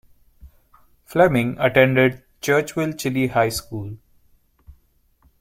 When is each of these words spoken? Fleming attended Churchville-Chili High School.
Fleming 1.05 1.57
attended 1.59 2.23
Churchville-Chili 2.41 3.27
High 3.27 3.49
School. 3.49 3.99